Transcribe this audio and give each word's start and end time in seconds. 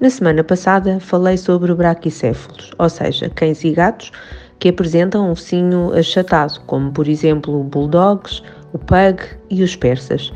Na 0.00 0.08
semana 0.08 0.44
passada 0.44 1.00
falei 1.00 1.36
sobre 1.36 1.74
braquicéfalos, 1.74 2.70
ou 2.78 2.88
seja, 2.88 3.28
cães 3.30 3.64
e 3.64 3.72
gatos 3.72 4.12
que 4.60 4.68
apresentam 4.68 5.28
um 5.28 5.34
focinho 5.34 5.92
achatado, 5.92 6.60
como 6.66 6.92
por 6.92 7.08
exemplo 7.08 7.64
bulldogs, 7.64 8.40
o 8.72 8.78
pug 8.78 9.20
e 9.50 9.60
os 9.60 9.74
persas. 9.74 10.32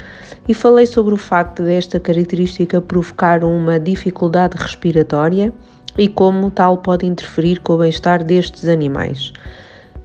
E 0.48 0.52
falei 0.52 0.84
sobre 0.84 1.14
o 1.14 1.16
facto 1.16 1.62
desta 1.62 2.00
característica 2.00 2.80
provocar 2.80 3.44
uma 3.44 3.78
dificuldade 3.78 4.56
respiratória 4.56 5.52
e 5.96 6.08
como 6.08 6.50
tal 6.50 6.78
pode 6.78 7.06
interferir 7.06 7.60
com 7.60 7.74
o 7.74 7.78
bem-estar 7.78 8.24
destes 8.24 8.66
animais. 8.66 9.32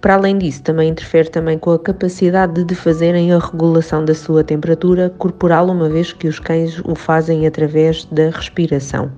Para 0.01 0.13
além 0.13 0.37
disso, 0.37 0.61
também 0.61 0.89
interfere 0.89 1.31
também 1.31 1.57
com 1.57 1.71
a 1.71 1.79
capacidade 1.79 2.63
de 2.63 2.75
fazerem 2.75 3.33
a 3.33 3.39
regulação 3.39 4.05
da 4.05 4.13
sua 4.13 4.43
temperatura 4.43 5.11
corporal, 5.17 5.67
uma 5.67 5.89
vez 5.89 6.13
que 6.13 6.27
os 6.27 6.37
cães 6.37 6.79
o 6.85 6.93
fazem 6.93 7.47
através 7.47 8.05
da 8.05 8.29
respiração. 8.29 9.11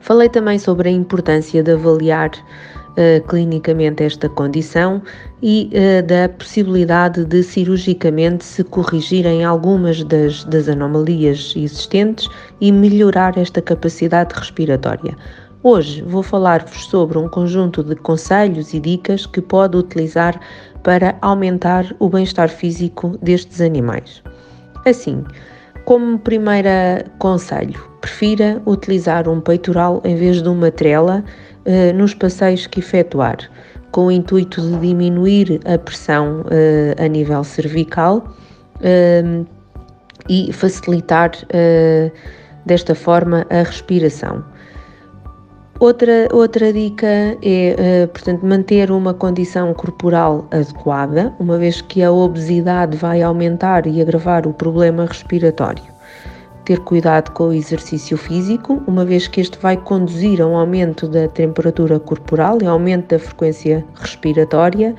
Falei 0.00 0.28
também 0.28 0.58
sobre 0.58 0.88
a 0.88 0.92
importância 0.92 1.62
de 1.62 1.72
avaliar 1.72 2.30
uh, 2.30 3.26
clinicamente 3.28 4.02
esta 4.02 4.28
condição 4.28 5.02
e 5.42 5.70
uh, 5.72 6.06
da 6.06 6.28
possibilidade 6.28 7.24
de 7.24 7.42
cirurgicamente 7.42 8.44
se 8.44 8.64
corrigirem 8.64 9.44
algumas 9.44 10.02
das, 10.04 10.44
das 10.44 10.68
anomalias 10.68 11.54
existentes 11.56 12.28
e 12.60 12.72
melhorar 12.72 13.36
esta 13.38 13.62
capacidade 13.62 14.34
respiratória. 14.34 15.16
Hoje 15.64 16.02
vou 16.02 16.24
falar-vos 16.24 16.86
sobre 16.86 17.16
um 17.18 17.28
conjunto 17.28 17.84
de 17.84 17.94
conselhos 17.94 18.74
e 18.74 18.80
dicas 18.80 19.26
que 19.26 19.40
pode 19.40 19.76
utilizar 19.76 20.40
para 20.82 21.16
aumentar 21.20 21.94
o 22.00 22.08
bem-estar 22.08 22.48
físico 22.48 23.16
destes 23.22 23.60
animais. 23.60 24.20
Assim, 24.84 25.24
como 25.84 26.18
primeiro 26.18 26.68
conselho, 27.18 27.82
prefira 28.00 28.62
utilizar 28.66 29.28
um 29.28 29.40
peitoral 29.40 30.00
em 30.04 30.16
vez 30.16 30.42
de 30.42 30.48
uma 30.48 30.70
trela 30.70 31.24
uh, 31.66 31.96
nos 31.96 32.14
passeios 32.14 32.66
que 32.66 32.80
efetuar, 32.80 33.38
com 33.90 34.06
o 34.06 34.10
intuito 34.10 34.60
de 34.60 34.78
diminuir 34.78 35.60
a 35.64 35.78
pressão 35.78 36.42
uh, 36.42 37.02
a 37.02 37.08
nível 37.08 37.42
cervical 37.44 38.24
uh, 38.76 39.46
e 40.28 40.52
facilitar 40.52 41.32
desta 42.64 42.94
forma 42.94 43.44
a 43.50 43.64
respiração. 43.64 44.44
Outra, 45.82 46.28
outra 46.32 46.72
dica 46.72 47.08
é, 47.42 48.04
uh, 48.04 48.06
portanto, 48.06 48.46
manter 48.46 48.88
uma 48.92 49.12
condição 49.12 49.74
corporal 49.74 50.46
adequada, 50.48 51.34
uma 51.40 51.58
vez 51.58 51.80
que 51.80 52.04
a 52.04 52.12
obesidade 52.12 52.96
vai 52.96 53.20
aumentar 53.20 53.84
e 53.88 54.00
agravar 54.00 54.46
o 54.46 54.54
problema 54.54 55.06
respiratório. 55.06 55.82
Ter 56.64 56.78
cuidado 56.78 57.32
com 57.32 57.48
o 57.48 57.52
exercício 57.52 58.16
físico, 58.16 58.80
uma 58.86 59.04
vez 59.04 59.26
que 59.26 59.40
este 59.40 59.58
vai 59.58 59.76
conduzir 59.76 60.40
a 60.40 60.46
um 60.46 60.56
aumento 60.56 61.08
da 61.08 61.26
temperatura 61.26 61.98
corporal 61.98 62.58
e 62.62 62.66
aumento 62.66 63.08
da 63.08 63.18
frequência 63.18 63.84
respiratória, 63.96 64.94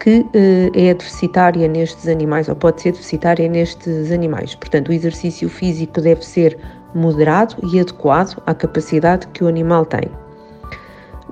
que 0.00 0.20
uh, 0.20 0.28
é 0.74 0.94
deficitária 0.94 1.68
nestes 1.68 2.08
animais, 2.08 2.48
ou 2.48 2.56
pode 2.56 2.80
ser 2.80 2.92
deficitária 2.92 3.48
nestes 3.48 4.10
animais. 4.10 4.54
Portanto, 4.54 4.88
o 4.88 4.92
exercício 4.92 5.48
físico 5.48 6.00
deve 6.00 6.24
ser 6.24 6.58
moderado 6.94 7.54
e 7.72 7.78
adequado 7.78 8.42
à 8.46 8.54
capacidade 8.54 9.28
que 9.28 9.44
o 9.44 9.46
animal 9.46 9.84
tem. 9.86 10.10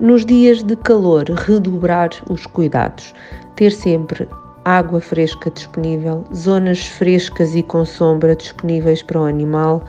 Nos 0.00 0.24
dias 0.24 0.62
de 0.62 0.76
calor, 0.76 1.24
redobrar 1.30 2.10
os 2.30 2.46
cuidados, 2.46 3.12
ter 3.56 3.72
sempre 3.72 4.28
água 4.64 5.00
fresca 5.00 5.50
disponível, 5.50 6.24
zonas 6.32 6.86
frescas 6.86 7.56
e 7.56 7.62
com 7.62 7.84
sombra 7.84 8.36
disponíveis 8.36 9.02
para 9.02 9.20
o 9.20 9.24
animal, 9.24 9.82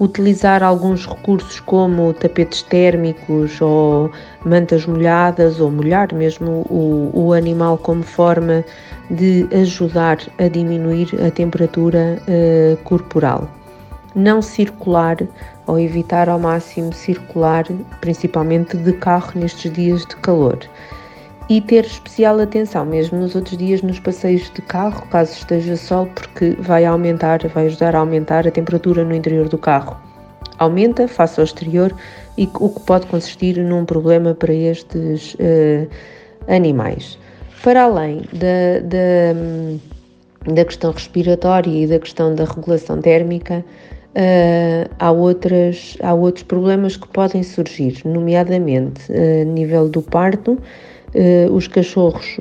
utilizar 0.00 0.62
alguns 0.62 1.06
recursos 1.06 1.60
como 1.60 2.12
tapetes 2.14 2.62
térmicos 2.62 3.60
ou 3.60 4.10
mantas 4.44 4.86
molhadas 4.86 5.60
ou 5.60 5.70
molhar 5.70 6.14
mesmo 6.14 6.66
o, 6.70 7.10
o 7.12 7.32
animal 7.32 7.78
como 7.78 8.02
forma 8.02 8.64
de 9.10 9.48
ajudar 9.52 10.18
a 10.38 10.48
diminuir 10.48 11.08
a 11.26 11.30
temperatura 11.30 12.18
uh, 12.28 12.76
corporal 12.84 13.48
não 14.14 14.42
circular 14.42 15.16
ou 15.66 15.78
evitar 15.78 16.28
ao 16.28 16.38
máximo 16.38 16.92
circular, 16.92 17.64
principalmente 18.00 18.76
de 18.76 18.92
carro 18.94 19.32
nestes 19.34 19.72
dias 19.72 20.04
de 20.04 20.16
calor. 20.16 20.58
E 21.48 21.62
ter 21.62 21.86
especial 21.86 22.38
atenção, 22.40 22.84
mesmo 22.84 23.18
nos 23.18 23.34
outros 23.34 23.56
dias 23.56 23.80
nos 23.80 23.98
passeios 23.98 24.50
de 24.50 24.60
carro, 24.60 25.06
caso 25.08 25.32
esteja 25.32 25.76
sol, 25.76 26.06
porque 26.14 26.50
vai 26.58 26.84
aumentar, 26.84 27.40
vai 27.48 27.66
ajudar 27.66 27.96
a 27.96 28.00
aumentar 28.00 28.46
a 28.46 28.50
temperatura 28.50 29.02
no 29.02 29.14
interior 29.14 29.48
do 29.48 29.56
carro. 29.56 29.96
Aumenta 30.58 31.08
face 31.08 31.40
ao 31.40 31.44
exterior 31.44 31.94
e 32.36 32.46
o 32.60 32.68
que 32.68 32.80
pode 32.80 33.06
consistir 33.06 33.56
num 33.56 33.86
problema 33.86 34.34
para 34.34 34.52
estes 34.52 35.34
uh, 35.34 35.88
animais. 36.48 37.18
Para 37.62 37.84
além 37.84 38.22
da, 38.34 38.80
da, 38.82 40.52
da 40.52 40.64
questão 40.66 40.90
respiratória 40.90 41.70
e 41.70 41.86
da 41.86 41.98
questão 41.98 42.34
da 42.34 42.44
regulação 42.44 43.00
térmica, 43.00 43.64
Uh, 44.08 44.88
há, 44.98 45.12
outras, 45.12 45.96
há 46.02 46.12
outros 46.12 46.42
problemas 46.42 46.96
que 46.96 47.06
podem 47.08 47.42
surgir, 47.42 48.00
nomeadamente 48.04 49.02
uh, 49.12 49.42
a 49.42 49.44
nível 49.44 49.88
do 49.88 50.02
parto, 50.02 50.58
os 51.50 51.66
cachorros, 51.66 52.36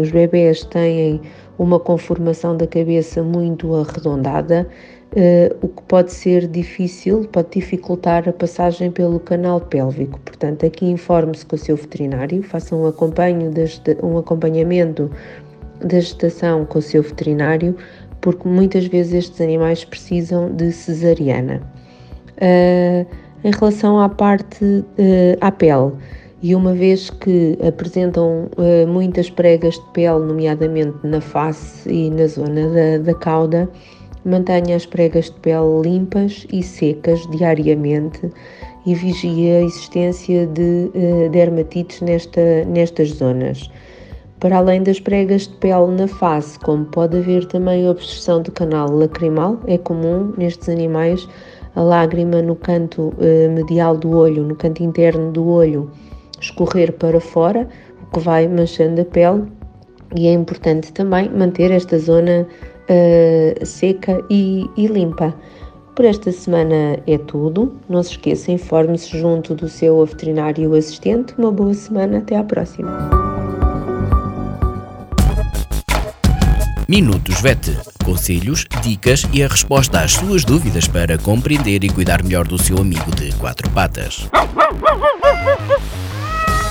os 0.00 0.10
bebés 0.10 0.64
têm 0.64 1.20
uma 1.58 1.80
conformação 1.80 2.56
da 2.56 2.66
cabeça 2.66 3.22
muito 3.22 3.74
arredondada, 3.74 4.68
o 5.60 5.68
que 5.68 5.82
pode 5.82 6.12
ser 6.12 6.46
difícil, 6.46 7.28
pode 7.32 7.48
dificultar 7.52 8.28
a 8.28 8.32
passagem 8.32 8.90
pelo 8.90 9.18
canal 9.20 9.60
pélvico. 9.60 10.20
Portanto, 10.20 10.66
aqui 10.66 10.86
informe-se 10.86 11.46
com 11.46 11.56
o 11.56 11.58
seu 11.58 11.76
veterinário, 11.76 12.42
faça 12.42 12.74
um, 12.74 12.84
um 12.84 14.18
acompanhamento 14.18 15.10
da 15.80 16.00
gestação 16.00 16.64
com 16.64 16.78
o 16.78 16.82
seu 16.82 17.02
veterinário 17.02 17.76
porque 18.22 18.48
muitas 18.48 18.86
vezes 18.86 19.12
estes 19.12 19.40
animais 19.42 19.84
precisam 19.84 20.50
de 20.54 20.72
cesariana. 20.72 21.60
Uh, 22.38 23.06
em 23.44 23.50
relação 23.50 24.00
à 24.00 24.08
parte 24.08 24.64
uh, 24.64 25.36
à 25.40 25.50
pele, 25.50 25.92
e 26.42 26.56
uma 26.56 26.74
vez 26.74 27.08
que 27.08 27.56
apresentam 27.66 28.48
uh, 28.56 28.86
muitas 28.88 29.30
pregas 29.30 29.74
de 29.74 29.84
pele, 29.92 30.18
nomeadamente 30.18 30.98
na 31.04 31.20
face 31.20 31.88
e 31.88 32.10
na 32.10 32.26
zona 32.26 32.68
da, 32.68 32.98
da 32.98 33.14
cauda, 33.14 33.70
mantenha 34.24 34.74
as 34.74 34.84
pregas 34.84 35.26
de 35.26 35.38
pele 35.40 35.82
limpas 35.82 36.44
e 36.52 36.62
secas 36.62 37.24
diariamente 37.30 38.28
e 38.84 38.94
vigie 38.94 39.50
a 39.52 39.62
existência 39.62 40.46
de 40.48 40.90
uh, 40.94 41.30
dermatites 41.30 42.00
nesta, 42.00 42.64
nestas 42.64 43.10
zonas. 43.10 43.70
Para 44.40 44.56
além 44.56 44.82
das 44.82 44.98
pregas 44.98 45.42
de 45.42 45.54
pele 45.54 45.92
na 45.96 46.08
face, 46.08 46.58
como 46.58 46.84
pode 46.86 47.18
haver 47.18 47.46
também 47.46 47.88
obstrução 47.88 48.42
do 48.42 48.50
canal 48.50 48.90
lacrimal, 48.90 49.60
é 49.68 49.78
comum 49.78 50.32
nestes 50.36 50.68
animais 50.68 51.28
a 51.76 51.80
lágrima 51.80 52.42
no 52.42 52.56
canto 52.56 53.14
eh, 53.20 53.46
medial 53.48 53.96
do 53.96 54.10
olho, 54.10 54.42
no 54.42 54.56
canto 54.56 54.82
interno 54.82 55.30
do 55.30 55.46
olho, 55.46 55.90
escorrer 56.42 56.92
para 56.92 57.20
fora, 57.20 57.68
o 58.02 58.14
que 58.14 58.20
vai 58.20 58.46
manchando 58.48 59.00
a 59.00 59.04
pele, 59.04 59.44
e 60.14 60.26
é 60.26 60.32
importante 60.32 60.92
também 60.92 61.30
manter 61.30 61.70
esta 61.70 61.98
zona 61.98 62.46
uh, 62.46 63.66
seca 63.66 64.22
e, 64.28 64.68
e 64.76 64.86
limpa. 64.86 65.34
Por 65.94 66.04
esta 66.06 66.32
semana 66.32 66.98
é 67.06 67.18
tudo. 67.18 67.78
Não 67.88 68.02
se 68.02 68.12
esqueça, 68.12 68.50
informe-se 68.50 69.18
junto 69.18 69.54
do 69.54 69.68
seu 69.68 70.04
veterinário 70.06 70.74
assistente. 70.74 71.34
Uma 71.36 71.52
boa 71.52 71.74
semana, 71.74 72.18
até 72.18 72.36
à 72.36 72.42
próxima. 72.42 73.10
Minutos 76.88 77.40
VET. 77.40 77.78
Conselhos, 78.04 78.66
dicas 78.82 79.26
e 79.32 79.42
a 79.42 79.48
resposta 79.48 80.00
às 80.00 80.12
suas 80.12 80.44
dúvidas 80.44 80.88
para 80.88 81.16
compreender 81.16 81.84
e 81.84 81.88
cuidar 81.88 82.22
melhor 82.22 82.46
do 82.46 82.60
seu 82.60 82.78
amigo 82.78 83.10
de 83.14 83.32
quatro 83.36 83.70
patas. 83.70 84.28